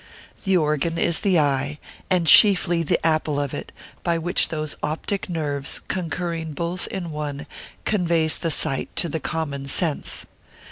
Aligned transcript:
The 0.45 0.57
organ 0.57 0.97
is 0.97 1.19
the 1.19 1.37
eye, 1.37 1.77
and 2.09 2.25
chiefly 2.25 2.81
the 2.81 2.97
apple 3.05 3.39
of 3.39 3.53
it, 3.53 3.71
which 4.03 4.49
by 4.49 4.55
those 4.57 4.75
optic 4.81 5.29
nerves, 5.29 5.79
concurring 5.87 6.53
both 6.53 6.87
in 6.87 7.11
one, 7.11 7.45
conveys 7.85 8.39
the 8.39 8.49
sight 8.49 8.89
to 8.95 9.07
the 9.07 9.19
common 9.19 9.67
sense. 9.67 10.25